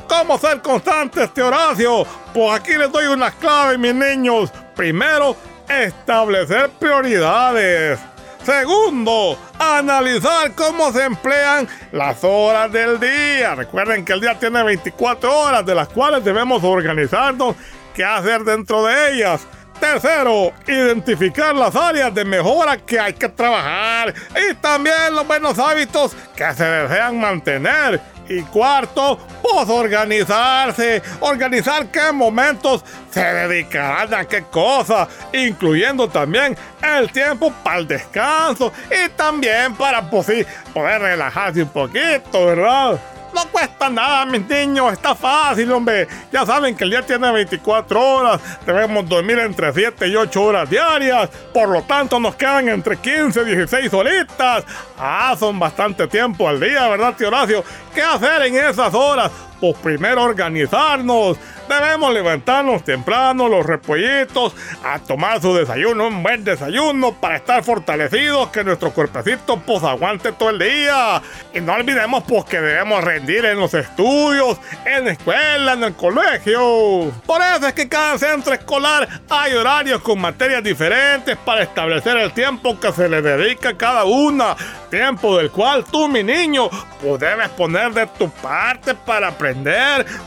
¿Cómo 0.09 0.39
ser 0.39 0.63
constante 0.63 1.25
este 1.25 1.43
Horacio? 1.43 2.07
Pues 2.33 2.59
aquí 2.59 2.73
les 2.75 2.91
doy 2.91 3.07
unas 3.07 3.35
claves, 3.35 3.79
mis 3.79 3.95
niños. 3.95 4.51
Primero, 4.75 5.37
establecer 5.69 6.71
prioridades. 6.79 7.99
Segundo, 8.43 9.39
analizar 9.59 10.53
cómo 10.55 10.91
se 10.93 11.05
emplean 11.05 11.69
las 11.93 12.25
horas 12.25 12.73
del 12.73 12.99
día. 12.99 13.55
Recuerden 13.55 14.05
que 14.07 14.15
el 14.15 14.23
día 14.23 14.39
tiene 14.39 14.63
24 14.63 15.39
horas, 15.39 15.67
de 15.67 15.75
las 15.75 15.89
cuales 15.89 16.25
debemos 16.25 16.65
organizarnos 16.65 17.57
qué 17.95 18.03
hacer 18.03 18.45
dentro 18.45 18.85
de 18.85 19.13
ellas. 19.13 19.47
Tercero, 19.79 20.53
identificar 20.67 21.55
las 21.55 21.77
áreas 21.77 22.13
de 22.15 22.25
mejora 22.25 22.79
que 22.79 22.99
hay 22.99 23.13
que 23.13 23.29
trabajar 23.29 24.13
y 24.35 24.55
también 24.55 25.15
los 25.15 25.27
buenos 25.27 25.59
hábitos 25.59 26.17
que 26.35 26.53
se 26.55 26.65
desean 26.65 27.21
mantener. 27.21 28.01
Y 28.29 28.43
cuarto, 28.43 29.19
pues 29.43 29.69
organizarse, 29.69 31.03
organizar 31.21 31.87
qué 31.91 32.13
momentos 32.13 32.85
se 33.11 33.21
dedicarán 33.23 34.13
a 34.15 34.25
qué 34.25 34.43
cosa, 34.45 35.09
incluyendo 35.33 36.09
también 36.09 36.57
el 36.83 37.11
tiempo 37.11 37.53
para 37.63 37.79
el 37.79 37.89
descanso 37.89 38.73
y 38.91 39.09
también 39.11 39.75
para 39.75 40.09
pues, 40.09 40.47
poder 40.75 41.01
relajarse 41.01 41.63
un 41.63 41.71
poquito, 41.71 42.47
¿verdad? 42.47 43.01
No 43.39 43.47
cuesta 43.53 43.89
nada, 43.89 44.27
mis 44.27 44.45
niños, 44.49 44.93
está 44.93 45.15
fácil, 45.15 45.71
hombre. 45.71 46.09
Ya 46.33 46.45
saben 46.45 46.77
que 46.77 46.83
el 46.83 46.91
día 46.91 47.07
tiene 47.07 47.31
24 47.31 48.01
horas, 48.01 48.41
debemos 48.67 49.09
dormir 49.09 49.39
entre 49.39 49.73
7 49.73 50.09
y 50.09 50.17
8 50.17 50.43
horas 50.43 50.69
diarias, 50.69 51.31
por 51.55 51.69
lo 51.69 51.83
tanto 51.83 52.19
nos 52.19 52.35
quedan 52.35 52.69
entre 52.69 52.97
15 52.97 53.43
y 53.43 53.45
16 53.45 53.95
horitas. 53.95 54.65
Ah, 54.99 55.37
son 55.39 55.57
bastante 55.57 56.09
tiempo 56.09 56.49
al 56.49 56.59
día, 56.59 56.89
¿verdad, 56.89 57.15
tío 57.17 57.29
Horacio? 57.29 57.63
¿Qué 57.95 58.03
hacer 58.03 58.43
en 58.43 58.57
esas 58.57 58.93
horas? 58.93 59.31
Pues 59.61 59.77
primero 59.79 60.23
organizarnos. 60.23 61.37
Debemos 61.69 62.15
levantarnos 62.15 62.83
temprano, 62.83 63.47
los 63.47 63.67
repollitos, 63.67 64.55
a 64.83 64.99
tomar 65.01 65.43
su 65.43 65.55
desayuno, 65.55 66.07
un 66.07 66.23
buen 66.23 66.43
desayuno 66.43 67.13
para 67.13 67.37
estar 67.37 67.63
fortalecidos, 67.63 68.49
que 68.49 68.65
nuestro 68.65 68.91
cuerpecito 68.91 69.61
pues 69.67 69.83
aguante 69.85 70.33
todo 70.33 70.49
el 70.49 70.59
día. 70.59 71.21
Y 71.53 71.61
no 71.61 71.75
olvidemos 71.75 72.25
pues 72.27 72.45
que 72.47 72.59
debemos 72.59 73.05
rendir 73.05 73.45
en 73.45 73.61
los 73.61 73.75
estudios, 73.75 74.59
en 74.87 75.05
la 75.05 75.13
escuela, 75.13 75.75
en 75.75 75.85
el 75.85 75.95
colegio. 75.95 77.13
Por 77.27 77.43
eso 77.43 77.67
es 77.67 77.75
que 77.75 77.89
cada 77.89 78.19
centro 78.19 78.55
escolar 78.55 79.07
hay 79.29 79.53
horarios 79.53 80.01
con 80.01 80.21
materias 80.21 80.63
diferentes 80.63 81.37
para 81.37 81.63
establecer 81.63 82.17
el 82.17 82.33
tiempo 82.33 82.81
que 82.81 82.93
se 82.93 83.11
le 83.11 83.21
dedica 83.21 83.71
a 83.71 83.77
cada 83.77 84.05
una. 84.05 84.57
Tiempo 84.91 85.37
del 85.37 85.51
cual 85.51 85.85
tú, 85.85 86.09
mi 86.09 86.23
niño, 86.23 86.71
pues 87.03 87.21
debes 87.21 87.51
poner 87.51 87.93
de 87.93 88.07
tu 88.07 88.31
parte 88.31 88.95
para 88.95 89.29
aprender, 89.29 89.48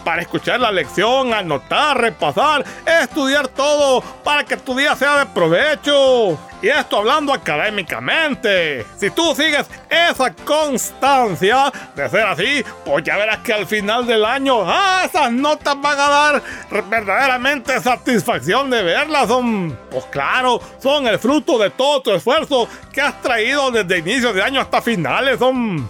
para 0.03 0.21
escuchar 0.21 0.59
la 0.59 0.71
lección, 0.71 1.33
anotar, 1.33 1.99
repasar, 1.99 2.63
estudiar 3.01 3.47
todo 3.47 4.01
para 4.23 4.43
que 4.43 4.57
tu 4.57 4.75
día 4.75 4.95
sea 4.95 5.19
de 5.19 5.25
provecho. 5.27 6.39
Y 6.61 6.69
esto 6.69 6.97
hablando 6.97 7.33
académicamente. 7.33 8.85
Si 8.97 9.09
tú 9.09 9.33
sigues 9.35 9.67
esa 9.89 10.31
constancia 10.33 11.71
de 11.95 12.07
ser 12.07 12.25
así, 12.27 12.63
pues 12.85 13.03
ya 13.03 13.17
verás 13.17 13.39
que 13.39 13.51
al 13.51 13.65
final 13.65 14.05
del 14.05 14.23
año, 14.23 14.61
ah, 14.63 15.01
esas 15.03 15.31
notas 15.31 15.75
van 15.81 15.99
a 15.99 16.09
dar 16.09 16.43
verdaderamente 16.87 17.79
satisfacción 17.81 18.69
de 18.69 18.83
verlas. 18.83 19.27
Son, 19.27 19.75
pues 19.89 20.05
claro, 20.05 20.61
son 20.79 21.07
el 21.07 21.17
fruto 21.17 21.57
de 21.57 21.71
todo 21.71 22.01
tu 22.03 22.11
esfuerzo 22.11 22.67
que 22.93 23.01
has 23.01 23.19
traído 23.23 23.71
desde 23.71 23.97
inicio 23.97 24.31
de 24.31 24.43
año 24.43 24.61
hasta 24.61 24.83
finales. 24.83 25.39
Son 25.39 25.89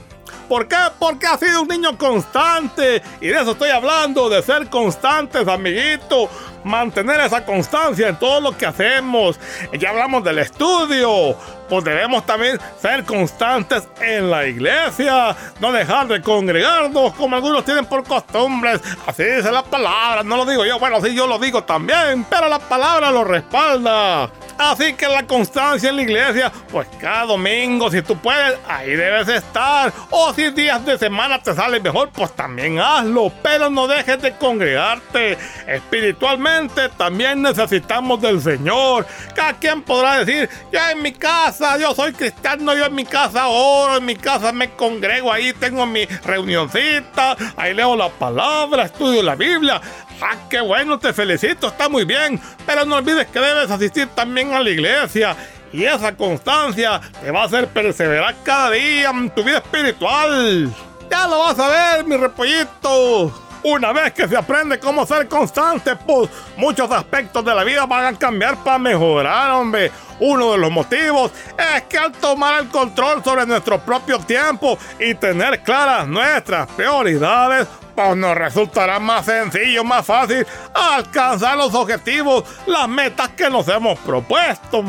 ¿Por 0.52 0.68
qué? 0.68 0.76
Porque 1.00 1.28
ha 1.28 1.38
sido 1.38 1.62
un 1.62 1.70
niño 1.70 1.98
constante. 1.98 3.02
Y 3.22 3.28
de 3.28 3.40
eso 3.42 3.52
estoy 3.52 3.70
hablando, 3.70 4.28
de 4.28 4.42
ser 4.42 4.68
constantes, 4.68 5.48
amiguito. 5.48 6.30
Mantener 6.66 7.22
esa 7.22 7.46
constancia 7.46 8.10
en 8.10 8.20
todo 8.20 8.42
lo 8.42 8.58
que 8.58 8.66
hacemos. 8.66 9.40
Ya 9.80 9.92
hablamos 9.92 10.26
del 10.26 10.40
estudio. 10.40 11.38
Pues 11.70 11.86
debemos 11.86 12.26
también 12.26 12.60
ser 12.82 13.06
constantes 13.06 13.88
en 14.02 14.30
la 14.30 14.46
iglesia. 14.46 15.38
No 15.62 15.72
dejar 15.72 16.10
de 16.10 16.22
congregarnos 16.22 17.14
como 17.14 17.38
algunos 17.38 17.64
tienen 17.64 17.86
por 17.86 18.04
costumbres. 18.04 18.82
Así 19.08 19.24
dice 19.24 19.50
la 19.54 19.64
palabra. 19.64 20.22
No 20.22 20.36
lo 20.36 20.46
digo 20.46 20.66
yo. 20.66 20.78
Bueno, 20.80 21.00
sí, 21.00 21.16
yo 21.16 21.28
lo 21.28 21.40
digo 21.40 21.64
también. 21.64 22.26
Pero 22.30 22.50
la 22.50 22.60
palabra 22.60 23.10
lo 23.10 23.24
respalda. 23.24 24.30
Así 24.62 24.94
que 24.94 25.08
la 25.08 25.26
constancia 25.26 25.90
en 25.90 25.96
la 25.96 26.02
iglesia, 26.04 26.52
pues 26.72 26.88
cada 27.00 27.26
domingo, 27.26 27.90
si 27.90 28.04
tú 28.04 28.16
puedes, 28.16 28.60
ahí 28.68 28.92
debes 28.92 29.28
estar. 29.28 29.92
O 30.12 30.32
si 30.36 30.52
días 30.52 30.86
de 30.86 31.00
semana 31.00 31.42
te 31.42 31.56
sale 31.56 31.80
mejor, 31.80 32.10
pues 32.12 32.32
también 32.36 32.80
hazlo. 32.80 33.32
Pero 33.42 33.72
no 33.72 33.88
dejes 33.88 34.22
de 34.22 34.34
congregarte. 34.36 35.36
Espiritualmente 35.68 36.90
también 36.90 37.42
necesitamos 37.42 38.22
del 38.22 38.40
Señor. 38.40 39.08
Cada 39.34 39.54
quien 39.54 39.82
podrá 39.82 40.24
decir, 40.24 40.48
ya 40.72 40.92
en 40.92 41.02
mi 41.02 41.12
casa, 41.12 41.80
yo 41.80 41.96
soy 41.96 42.14
cristiano, 42.14 42.76
yo 42.76 42.86
en 42.86 42.94
mi 42.94 43.06
casa 43.06 43.48
oro, 43.48 43.98
en 43.98 44.06
mi 44.06 44.16
casa 44.16 44.52
me 44.52 44.70
congrego, 44.76 45.34
ahí 45.34 45.54
tengo 45.54 45.88
mi 45.88 46.06
reunioncita, 46.06 47.36
ahí 47.58 47.74
leo 47.74 47.96
la 47.96 48.10
palabra, 48.10 48.84
estudio 48.84 49.24
la 49.24 49.36
Biblia. 49.36 49.82
¡Ah, 50.22 50.38
qué 50.50 50.62
bueno! 50.62 51.00
Te 51.00 51.14
felicito, 51.14 51.68
está 51.68 51.90
muy 51.90 52.06
bien. 52.06 52.40
Pero 52.66 52.86
no 52.86 52.98
olvides 52.98 53.28
que 53.28 53.40
debes 53.40 53.72
asistir 53.72 54.08
también 54.10 54.54
a 54.54 54.60
la 54.60 54.70
iglesia. 54.70 55.36
Y 55.74 55.86
esa 55.86 56.16
constancia 56.16 57.02
te 57.22 57.32
va 57.32 57.44
a 57.44 57.46
hacer 57.46 57.68
perseverar 57.68 58.36
cada 58.44 58.72
día 58.72 59.10
en 59.10 59.30
tu 59.30 59.44
vida 59.44 59.58
espiritual. 59.58 60.72
Ya 61.10 61.28
lo 61.28 61.40
vas 61.40 61.58
a 61.60 61.68
ver, 61.68 62.06
mi 62.06 62.18
repollito. 62.18 63.34
Una 63.64 63.94
vez 63.94 64.14
que 64.14 64.28
se 64.28 64.36
aprende 64.36 64.80
cómo 64.80 65.06
ser 65.06 65.28
constante, 65.28 65.96
pues 65.96 66.30
muchos 66.58 66.90
aspectos 66.92 67.46
de 67.46 67.54
la 67.54 67.64
vida 67.64 67.86
van 67.86 68.14
a 68.14 68.18
cambiar 68.18 68.64
para 68.64 68.80
mejorar, 68.80 69.52
hombre. 69.52 69.92
Uno 70.22 70.52
de 70.52 70.60
los 70.60 70.72
motivos 70.72 71.32
es 71.58 71.82
que 71.84 71.98
al 71.98 72.12
tomar 72.12 72.62
el 72.62 72.70
control 72.70 73.24
sobre 73.24 73.46
nuestro 73.48 73.80
propio 73.80 74.20
tiempo 74.20 74.78
y 75.00 75.16
tener 75.16 75.62
claras 75.64 76.08
nuestras 76.08 76.68
prioridades, 76.70 77.68
pues 77.96 78.16
nos 78.16 78.36
resultará 78.36 79.00
más 79.00 79.26
sencillo, 79.26 79.84
más 79.84 80.06
fácil 80.06 80.46
alcanzar 80.74 81.58
los 81.58 81.74
objetivos, 81.74 82.44
las 82.66 82.88
metas 82.88 83.30
que 83.30 83.50
nos 83.50 83.68
hemos 83.68 84.00
propuesto. 84.00 84.84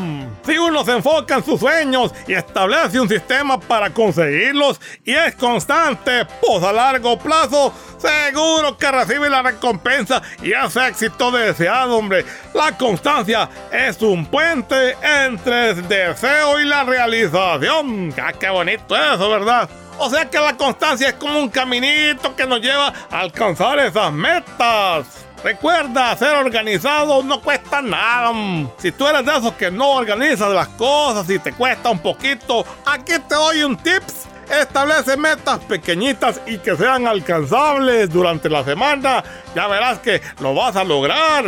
Si 0.45 0.57
uno 0.57 0.83
se 0.83 0.93
enfoca 0.93 1.35
en 1.35 1.43
sus 1.43 1.59
sueños 1.59 2.13
y 2.27 2.33
establece 2.33 2.99
un 2.99 3.09
sistema 3.09 3.59
para 3.59 3.89
conseguirlos 3.89 4.79
y 5.03 5.13
es 5.13 5.35
constante, 5.35 6.25
pues 6.41 6.63
a 6.63 6.71
largo 6.71 7.17
plazo, 7.17 7.73
seguro 7.97 8.77
que 8.77 8.91
recibe 8.91 9.29
la 9.29 9.41
recompensa 9.41 10.21
y 10.41 10.51
ese 10.53 10.87
éxito 10.87 11.31
deseado, 11.31 11.97
hombre. 11.97 12.25
La 12.53 12.77
constancia 12.77 13.49
es 13.71 14.01
un 14.01 14.25
puente 14.25 14.95
entre 15.25 15.71
el 15.71 15.87
deseo 15.87 16.59
y 16.59 16.65
la 16.65 16.83
realización. 16.83 18.13
¡Ah, 18.21 18.33
qué 18.33 18.49
bonito 18.49 18.95
eso, 18.95 19.29
verdad! 19.29 19.69
O 19.99 20.09
sea 20.09 20.29
que 20.29 20.39
la 20.39 20.57
constancia 20.57 21.09
es 21.09 21.13
como 21.13 21.39
un 21.39 21.49
caminito 21.49 22.35
que 22.35 22.45
nos 22.45 22.61
lleva 22.61 22.93
a 23.09 23.19
alcanzar 23.19 23.79
esas 23.79 24.11
metas. 24.11 25.25
Recuerda, 25.43 26.15
ser 26.15 26.35
organizado 26.35 27.21
no 27.21 27.41
cuesta 27.41 27.81
nada. 27.81 28.31
Si 28.77 28.91
tú 28.91 29.05
eres 29.07 29.25
de 29.25 29.37
esos 29.37 29.53
que 29.53 29.69
no 29.69 29.91
organizas 29.91 30.51
las 30.51 30.69
cosas 30.69 31.29
y 31.29 31.37
te 31.37 31.51
cuesta 31.51 31.89
un 31.89 31.99
poquito, 31.99 32.65
aquí 32.85 33.13
te 33.27 33.35
doy 33.35 33.63
un 33.63 33.75
tips. 33.75 34.27
Establece 34.49 35.17
metas 35.17 35.59
pequeñitas 35.59 36.39
y 36.45 36.57
que 36.57 36.75
sean 36.75 37.07
alcanzables 37.07 38.09
durante 38.09 38.49
la 38.49 38.63
semana. 38.63 39.23
Ya 39.55 39.67
verás 39.67 39.99
que 39.99 40.21
lo 40.39 40.53
vas 40.53 40.75
a 40.75 40.83
lograr. 40.83 41.43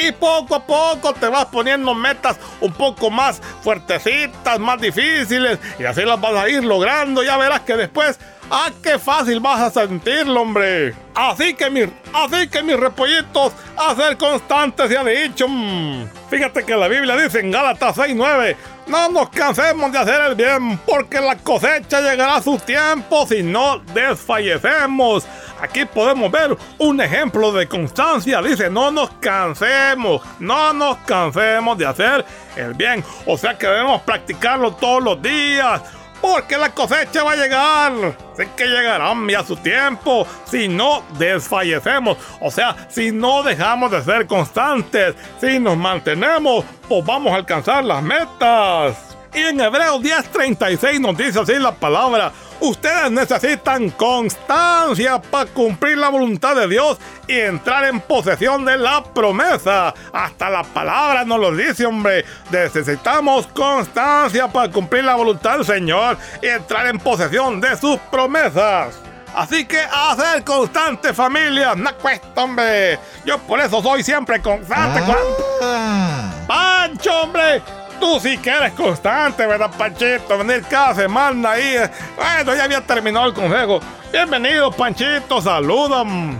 Y 0.00 0.12
poco 0.12 0.54
a 0.54 0.64
poco 0.64 1.12
te 1.12 1.28
vas 1.28 1.46
poniendo 1.46 1.92
metas 1.92 2.38
un 2.60 2.72
poco 2.72 3.10
más 3.10 3.40
fuertecitas, 3.62 4.58
más 4.58 4.80
difíciles. 4.80 5.58
Y 5.78 5.84
así 5.84 6.02
las 6.02 6.20
vas 6.20 6.34
a 6.34 6.48
ir 6.48 6.64
logrando. 6.64 7.24
Ya 7.24 7.36
verás 7.36 7.60
que 7.60 7.76
después, 7.76 8.18
¡ah, 8.50 8.70
qué 8.82 8.98
fácil 8.98 9.40
vas 9.40 9.60
a 9.60 9.70
sentirlo, 9.70 10.42
hombre! 10.42 10.94
Así 11.14 11.54
que, 11.54 11.68
mi, 11.68 11.80
así 12.12 12.48
que 12.48 12.62
mis 12.62 12.78
repollitos, 12.78 13.52
a 13.76 13.94
ser 13.96 14.16
constantes, 14.16 14.96
ha 14.96 15.02
dicho. 15.02 15.48
Mm. 15.48 16.06
Fíjate 16.30 16.64
que 16.64 16.76
la 16.76 16.86
Biblia 16.86 17.16
dice 17.16 17.40
en 17.40 17.50
Gálatas 17.50 17.96
6.9, 17.96 18.56
no 18.86 19.08
nos 19.08 19.28
cansemos 19.30 19.90
de 19.90 19.98
hacer 19.98 20.20
el 20.20 20.34
bien, 20.34 20.78
porque 20.86 21.20
la 21.20 21.36
cosecha 21.36 22.00
llegará 22.00 22.36
a 22.36 22.42
su 22.42 22.56
tiempo 22.58 23.26
si 23.26 23.42
no 23.42 23.80
desfallecemos. 23.92 25.26
Aquí 25.60 25.84
podemos 25.84 26.30
ver 26.30 26.56
un 26.78 27.00
ejemplo 27.00 27.52
de 27.52 27.66
constancia. 27.66 28.40
Dice, 28.42 28.70
no 28.70 28.90
nos 28.90 29.10
cansemos, 29.20 30.22
no 30.38 30.72
nos 30.72 30.96
cansemos 30.98 31.76
de 31.78 31.86
hacer 31.86 32.24
el 32.56 32.74
bien. 32.74 33.04
O 33.26 33.36
sea 33.36 33.56
que 33.56 33.66
debemos 33.66 34.02
practicarlo 34.02 34.72
todos 34.72 35.02
los 35.02 35.22
días. 35.22 35.82
Porque 36.20 36.58
la 36.58 36.70
cosecha 36.70 37.22
va 37.22 37.32
a 37.32 37.36
llegar. 37.36 37.92
Sé 38.36 38.48
que 38.56 38.66
llegará 38.66 39.12
a 39.12 39.44
su 39.44 39.56
tiempo. 39.56 40.26
Si 40.44 40.66
no 40.66 41.04
desfallecemos. 41.16 42.18
O 42.40 42.50
sea, 42.50 42.88
si 42.88 43.12
no 43.12 43.42
dejamos 43.42 43.90
de 43.92 44.02
ser 44.02 44.26
constantes. 44.26 45.14
Si 45.40 45.60
nos 45.60 45.76
mantenemos, 45.76 46.64
pues 46.88 47.04
vamos 47.04 47.32
a 47.32 47.36
alcanzar 47.36 47.84
las 47.84 48.02
metas. 48.02 49.16
Y 49.32 49.40
en 49.40 49.60
Hebreos 49.60 50.00
10:36 50.02 51.00
nos 51.00 51.16
dice 51.16 51.40
así 51.40 51.54
la 51.54 51.72
palabra. 51.72 52.32
Ustedes 52.60 53.10
necesitan 53.12 53.90
constancia 53.90 55.20
para 55.22 55.48
cumplir 55.50 55.96
la 55.96 56.08
voluntad 56.08 56.56
de 56.56 56.66
Dios 56.66 56.98
y 57.28 57.38
entrar 57.38 57.84
en 57.84 58.00
posesión 58.00 58.64
de 58.64 58.76
la 58.76 59.04
promesa. 59.04 59.94
Hasta 60.12 60.50
la 60.50 60.64
palabra 60.64 61.24
nos 61.24 61.38
lo 61.38 61.54
dice, 61.54 61.86
hombre. 61.86 62.24
Necesitamos 62.50 63.46
constancia 63.48 64.48
para 64.48 64.72
cumplir 64.72 65.04
la 65.04 65.14
voluntad 65.14 65.58
del 65.58 65.64
Señor 65.64 66.16
y 66.42 66.48
entrar 66.48 66.88
en 66.88 66.98
posesión 66.98 67.60
de 67.60 67.76
sus 67.76 67.96
promesas. 68.10 68.98
Así 69.34 69.64
que 69.64 69.80
a 69.80 70.16
ser 70.16 70.42
constante, 70.42 71.14
familia. 71.14 71.76
No 71.76 71.94
cuesta, 71.98 72.42
hombre. 72.42 72.98
Yo 73.24 73.38
por 73.38 73.60
eso 73.60 73.80
soy 73.80 74.02
siempre 74.02 74.42
constante. 74.42 75.00
Ah. 75.62 76.32
¡Pancho, 76.48 77.22
hombre! 77.22 77.62
Tú 78.00 78.20
sí 78.20 78.38
que 78.38 78.50
eres 78.50 78.72
constante, 78.72 79.46
¿verdad, 79.46 79.70
Panchito? 79.76 80.38
Venir 80.38 80.62
cada 80.68 80.94
semana 80.94 81.50
ahí. 81.52 81.76
Bueno, 82.16 82.54
ya 82.54 82.64
había 82.64 82.80
terminado 82.80 83.26
el 83.26 83.34
consejo. 83.34 83.80
Bienvenido, 84.12 84.70
Panchito, 84.70 85.40
saludan. 85.40 86.38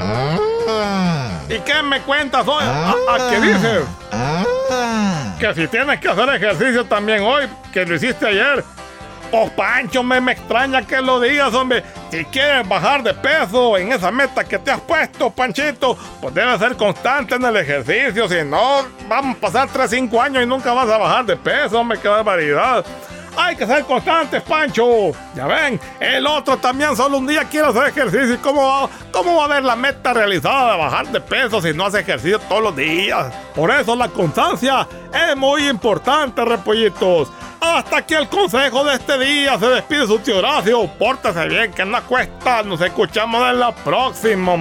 ¿Y 1.48 1.58
qué 1.60 1.82
me 1.82 2.00
cuentas 2.02 2.46
hoy? 2.46 2.62
¿A, 2.62 2.90
a 2.90 3.30
qué 3.30 3.40
dices? 3.40 3.84
Que 5.38 5.54
si 5.54 5.68
tienes 5.68 6.00
que 6.00 6.08
hacer 6.08 6.28
ejercicio 6.30 6.84
también 6.84 7.22
hoy, 7.22 7.48
que 7.72 7.84
lo 7.86 7.94
hiciste 7.94 8.26
ayer. 8.26 8.64
Pues 9.30 9.50
Pancho, 9.50 10.02
me, 10.02 10.20
me 10.20 10.32
extraña 10.32 10.86
que 10.86 11.02
lo 11.02 11.20
digas, 11.20 11.52
hombre. 11.52 11.84
Si 12.10 12.24
quieres 12.26 12.66
bajar 12.66 13.02
de 13.02 13.12
peso 13.12 13.76
en 13.76 13.92
esa 13.92 14.10
meta 14.10 14.42
que 14.42 14.58
te 14.58 14.70
has 14.70 14.80
puesto, 14.80 15.28
Panchito, 15.28 15.98
pues 16.20 16.32
debes 16.34 16.58
ser 16.58 16.76
constante 16.76 17.34
en 17.34 17.44
el 17.44 17.56
ejercicio. 17.56 18.26
Si 18.26 18.42
no, 18.44 18.86
vamos 19.06 19.36
a 19.36 19.40
pasar 19.40 19.68
3, 19.70 19.90
5 19.90 20.22
años 20.22 20.42
y 20.42 20.46
nunca 20.46 20.72
vas 20.72 20.88
a 20.88 20.96
bajar 20.96 21.26
de 21.26 21.36
peso, 21.36 21.78
hombre, 21.78 21.98
qué 22.00 22.08
barbaridad. 22.08 22.84
Hay 23.36 23.54
que 23.54 23.66
ser 23.66 23.84
constantes, 23.84 24.42
Pancho. 24.42 25.12
Ya 25.36 25.46
ven, 25.46 25.78
el 26.00 26.26
otro 26.26 26.56
también 26.56 26.96
solo 26.96 27.18
un 27.18 27.26
día 27.26 27.44
quiere 27.44 27.68
hacer 27.68 27.84
ejercicio. 27.84 28.34
¿Y 28.34 28.38
cómo 28.38 28.66
va, 28.66 28.88
cómo 29.12 29.36
va 29.36 29.44
a 29.44 29.48
ver 29.48 29.62
la 29.62 29.76
meta 29.76 30.12
realizada 30.12 30.72
de 30.72 30.78
bajar 30.78 31.06
de 31.08 31.20
peso 31.20 31.62
si 31.62 31.72
no 31.72 31.86
hace 31.86 32.00
ejercicio 32.00 32.40
todos 32.40 32.62
los 32.62 32.76
días? 32.76 33.32
Por 33.54 33.70
eso 33.70 33.94
la 33.94 34.08
constancia 34.08 34.88
es 35.14 35.36
muy 35.36 35.68
importante, 35.68 36.44
repollitos. 36.44 37.30
Hasta 37.60 37.98
aquí 37.98 38.14
el 38.14 38.28
consejo 38.28 38.84
de 38.84 38.94
este 38.94 39.18
día. 39.18 39.58
Se 39.58 39.66
despide 39.66 40.06
su 40.06 40.18
tío 40.18 40.38
Horacio. 40.38 40.86
Pórtese 40.98 41.48
bien, 41.48 41.72
que 41.72 41.84
no 41.84 42.02
cuesta. 42.04 42.62
Nos 42.62 42.80
escuchamos 42.80 43.42
en 43.50 43.60
la 43.60 43.74
próxima. 43.74 44.56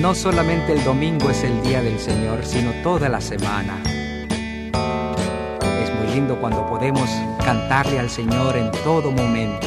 No 0.00 0.16
solamente 0.16 0.72
el 0.72 0.82
domingo 0.82 1.30
es 1.30 1.44
el 1.44 1.62
día 1.62 1.80
del 1.80 1.98
Señor, 2.00 2.44
sino 2.44 2.72
toda 2.82 3.08
la 3.08 3.20
semana. 3.20 3.80
Lindo 6.12 6.38
cuando 6.38 6.66
podemos 6.66 7.08
cantarle 7.42 7.98
al 7.98 8.10
Señor 8.10 8.56
en 8.58 8.70
todo 8.84 9.10
momento. 9.10 9.66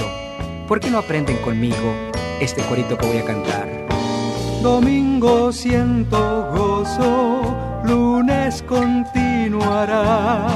¿Por 0.67 0.79
qué 0.79 0.91
no 0.91 0.99
aprenden 0.99 1.37
conmigo 1.37 1.91
este 2.39 2.61
corito 2.63 2.95
que 2.97 3.07
voy 3.07 3.17
a 3.17 3.25
cantar? 3.25 3.67
Domingo 4.61 5.51
siento 5.51 6.51
gozo, 6.51 7.81
lunes 7.83 8.63
continuará. 8.67 10.47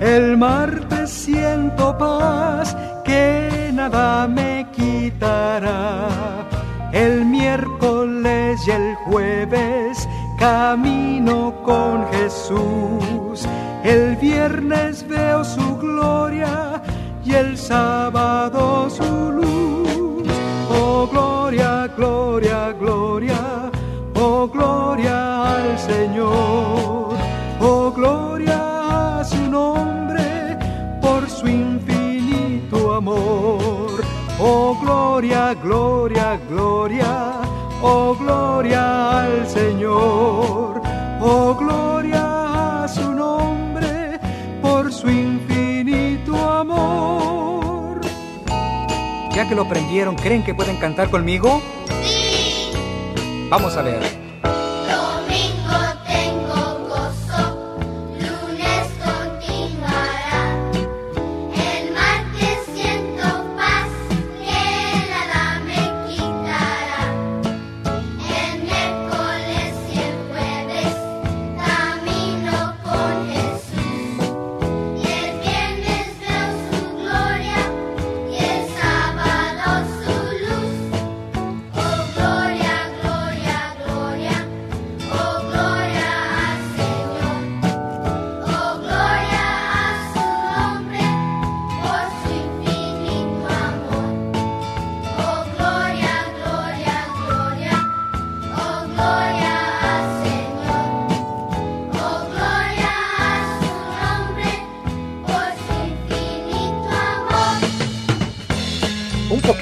El 0.00 0.36
martes 0.36 1.10
siento 1.10 1.96
paz 1.96 2.76
que 3.04 3.70
nada 3.72 4.26
me 4.26 4.66
quitará. 4.72 6.08
El 6.92 7.24
miércoles 7.24 8.60
y 8.66 8.70
el 8.72 8.96
jueves 8.96 10.08
camino 10.38 11.54
con 11.64 12.04
Jesús. 12.12 13.48
El 13.84 14.16
viernes 14.16 14.93
veo 15.14 15.44
su 15.44 15.76
gloria 15.76 16.82
y 17.24 17.34
el 17.34 17.56
sábado 17.56 18.88
su 18.90 19.10
luz. 19.38 20.28
Oh 20.70 21.06
gloria, 21.12 21.88
gloria, 21.96 22.72
gloria, 22.72 23.70
oh 24.14 24.48
gloria 24.48 25.18
al 25.54 25.78
Señor. 25.78 27.14
Oh 27.60 27.92
gloria 27.98 29.20
a 29.20 29.24
su 29.24 29.42
nombre 29.58 30.58
por 31.00 31.28
su 31.28 31.46
infinito 31.46 32.94
amor. 32.94 33.92
Oh 34.40 34.76
gloria, 34.82 35.54
gloria, 35.54 36.38
gloria, 36.50 37.12
oh 37.82 38.14
gloria 38.22 38.84
al 39.20 39.46
Señor. 39.46 40.82
Oh 41.20 41.54
gloria 41.54 42.03
Ya 49.44 49.50
que 49.50 49.54
lo 49.54 49.62
aprendieron, 49.64 50.16
¿creen 50.16 50.42
que 50.42 50.54
pueden 50.54 50.78
cantar 50.78 51.10
conmigo? 51.10 51.60
Sí. 52.02 52.70
Vamos 53.50 53.76
a 53.76 53.82
ver. 53.82 54.23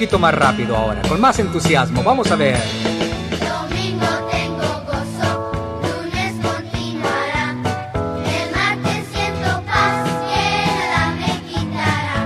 Poquito 0.03 0.19
más 0.19 0.35
rápido 0.35 0.75
ahora, 0.75 1.01
con 1.07 1.21
más 1.21 1.39
entusiasmo. 1.39 2.03
Vamos 2.03 2.29
a 2.29 2.35
ver. 2.35 2.57
Domingo 3.39 4.05
tengo 4.29 4.83
gozo, 4.85 5.51
lunes 5.81 6.33
continuará. 6.43 7.55
El 8.25 8.51
martes 8.51 9.07
siento 9.13 9.63
paz 9.65 10.03
que 10.27 10.43
nada 10.75 11.15
me 11.15 11.31
quitará. 11.47 12.19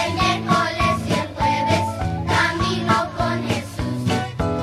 El 0.00 0.08
miércoles 0.14 0.96
y 1.04 1.12
el 1.12 1.28
jueves 1.36 1.86
camino 2.26 2.96
con 3.18 3.36
Jesús. 3.48 4.00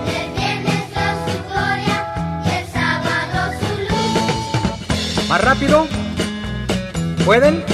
El 0.08 0.28
viernes 0.34 0.84
veo 0.96 1.14
su 1.28 1.36
gloria 1.48 1.98
y 2.44 2.48
el 2.58 2.66
sábado 2.74 3.38
su 3.60 3.70
luz. 3.84 5.30
¿Más 5.30 5.42
rápido? 5.44 5.86
¿Pueden? 7.24 7.65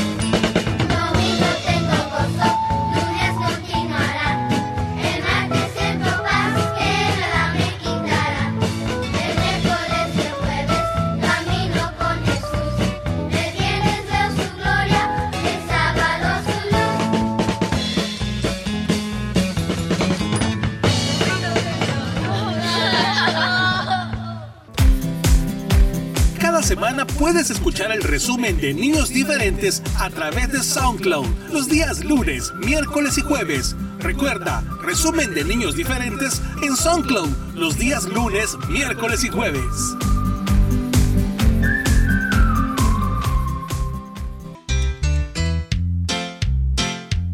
Puedes 27.21 27.51
escuchar 27.51 27.91
el 27.91 28.01
resumen 28.01 28.59
de 28.59 28.73
Niños 28.73 29.09
Diferentes 29.09 29.83
a 29.99 30.09
través 30.09 30.51
de 30.51 30.63
SoundCloud 30.63 31.27
los 31.53 31.69
días 31.69 32.03
lunes, 32.03 32.51
miércoles 32.65 33.15
y 33.19 33.21
jueves. 33.21 33.75
Recuerda, 33.99 34.63
resumen 34.81 35.31
de 35.35 35.43
Niños 35.43 35.75
Diferentes 35.75 36.41
en 36.63 36.75
SoundCloud 36.75 37.29
los 37.53 37.77
días 37.77 38.05
lunes, 38.05 38.57
miércoles 38.69 39.23
y 39.23 39.29
jueves. 39.29 39.61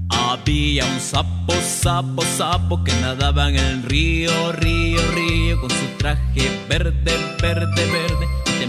Había 0.10 0.86
un 0.86 1.00
sapo, 1.00 1.54
sapo, 1.62 2.23
sapo 2.36 2.84
que 2.84 2.91
nadaba 3.00 3.47
en 3.47 3.56
el 3.56 3.84
río, 3.84 4.52
río, 4.52 5.00
río, 5.13 5.62
con 5.62 5.69
su 5.69 5.86
traje 5.97 6.52
verde, 6.67 6.93
verde, 7.41 7.86
verde, 7.91 8.28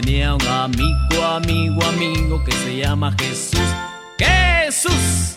tenía 0.00 0.34
un 0.34 0.46
amigo, 0.48 1.22
amigo, 1.24 1.80
amigo 1.84 2.42
que 2.42 2.50
se 2.50 2.78
llama 2.78 3.14
Jesús. 3.16 3.60
Jesús. 4.18 5.36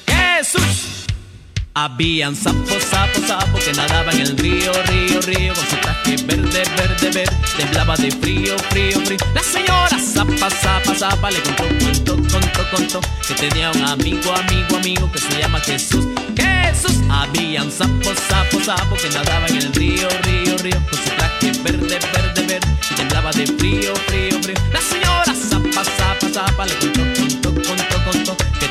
Jesús. 0.37 1.05
Habían 1.73 2.35
sapos, 2.35 2.83
sapos, 2.89 3.23
sapos 3.25 3.63
que 3.63 3.71
nadaban 3.71 4.13
en 4.15 4.27
el 4.27 4.37
río, 4.37 4.73
río, 4.87 5.21
río 5.21 5.53
Con 5.53 5.65
su 5.67 5.77
traje 5.77 6.17
verde, 6.25 6.63
verde, 6.75 7.09
verde 7.11 7.37
Temblaba 7.55 7.95
de 7.95 8.11
frío, 8.11 8.57
frío, 8.69 8.99
frío. 9.05 9.17
La 9.33 9.41
señora 9.41 9.97
zapa, 9.97 10.49
zapa, 10.49 10.93
zapa 10.93 11.31
Le 11.31 11.39
contó, 11.41 11.63
contó, 11.63 12.15
contó, 12.29 12.69
contó 12.75 13.01
Que 13.25 13.33
tenía 13.35 13.71
un 13.71 13.85
amigo, 13.85 14.33
amigo, 14.35 14.75
amigo 14.75 15.09
Que 15.13 15.19
se 15.19 15.39
llama 15.39 15.61
Jesús. 15.61 16.07
Jesús. 16.35 16.97
Habían 17.09 17.71
sapos, 17.71 18.17
sapos, 18.27 18.65
sapos 18.65 19.01
Que 19.01 19.09
nadaban 19.09 19.49
en 19.51 19.61
el 19.61 19.73
río, 19.73 20.09
río, 20.23 20.57
río 20.57 20.77
Con 20.89 20.99
su 20.99 21.09
traje 21.15 21.51
verde, 21.63 21.99
verde, 22.13 22.47
verde 22.47 22.67
Temblaba 22.97 23.31
de 23.31 23.47
frío, 23.47 23.95
frío, 24.07 24.43
frío. 24.43 24.55
La 24.73 24.81
señora 24.81 25.33
zapa, 25.33 25.85
zapa, 25.85 26.27
zapa 26.33 26.65
Le 26.65 26.75
contó, 26.75 27.20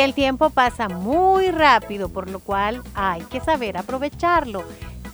Y 0.00 0.02
el 0.02 0.14
tiempo 0.14 0.48
pasa 0.48 0.88
muy 0.88 1.50
rápido, 1.50 2.08
por 2.08 2.30
lo 2.30 2.40
cual 2.40 2.82
hay 2.94 3.20
que 3.24 3.38
saber 3.38 3.76
aprovecharlo. 3.76 4.64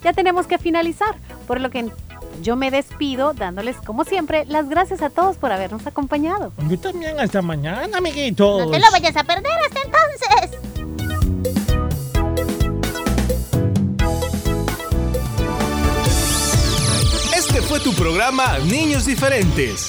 Ya 0.05 0.13
tenemos 0.13 0.47
que 0.47 0.59
finalizar, 0.59 1.17
por 1.49 1.61
lo 1.61 1.71
que 1.71 1.91
yo 2.41 2.55
me 2.55 2.71
despido 2.71 3.33
dándoles, 3.33 3.75
como 3.79 4.05
siempre, 4.05 4.45
las 4.45 4.69
gracias 4.69 5.03
a 5.03 5.11
todos 5.11 5.39
por 5.39 5.51
habernos 5.51 5.85
acompañado. 5.89 6.53
Yo 6.69 6.79
también, 6.79 7.19
hasta 7.19 7.43
mañana, 7.43 7.99
amiguitos. 7.99 8.65
No 8.65 8.71
te 8.71 8.79
lo 8.79 8.89
vayas 8.93 9.17
a 9.17 9.25
perder 9.25 9.59
hasta 9.67 9.81
entonces. 9.83 10.61
Este 17.37 17.61
fue 17.63 17.81
tu 17.81 17.93
programa 17.93 18.59
Niños 18.61 19.05
Diferentes. 19.05 19.89